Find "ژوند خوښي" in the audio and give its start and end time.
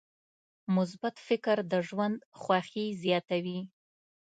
1.87-2.85